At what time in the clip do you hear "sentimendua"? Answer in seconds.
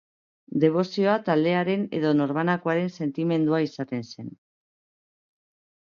2.97-3.63